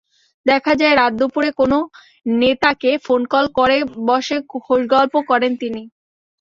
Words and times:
দেখা 0.45 0.73
যায়, 0.75 0.95
রাতদুপুরে 0.95 1.49
কোনো 1.59 1.77
নেতাকে 2.35 2.91
ফোনকল 3.05 3.45
করে 3.57 3.77
বসে 4.07 4.37
খোশগল্প 4.59 5.13
করেন 5.29 5.51
তিনি। 5.61 5.81